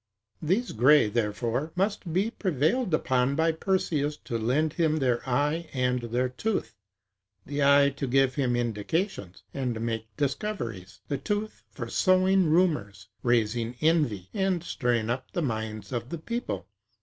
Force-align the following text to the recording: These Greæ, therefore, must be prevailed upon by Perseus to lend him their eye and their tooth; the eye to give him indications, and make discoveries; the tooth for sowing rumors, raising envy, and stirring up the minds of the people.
These 0.41 0.73
Greæ, 0.73 1.13
therefore, 1.13 1.73
must 1.75 2.11
be 2.11 2.31
prevailed 2.31 2.91
upon 2.91 3.35
by 3.35 3.51
Perseus 3.51 4.17
to 4.25 4.35
lend 4.39 4.73
him 4.73 4.97
their 4.97 5.21
eye 5.29 5.69
and 5.73 6.01
their 6.01 6.27
tooth; 6.27 6.73
the 7.45 7.61
eye 7.61 7.91
to 7.97 8.07
give 8.07 8.33
him 8.33 8.55
indications, 8.55 9.43
and 9.53 9.79
make 9.79 10.07
discoveries; 10.17 11.01
the 11.07 11.19
tooth 11.19 11.61
for 11.69 11.87
sowing 11.87 12.49
rumors, 12.49 13.09
raising 13.21 13.75
envy, 13.79 14.29
and 14.33 14.63
stirring 14.63 15.11
up 15.11 15.31
the 15.33 15.43
minds 15.43 15.91
of 15.91 16.09
the 16.09 16.17
people. 16.17 16.67